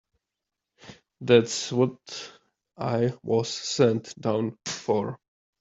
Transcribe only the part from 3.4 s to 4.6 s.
sent down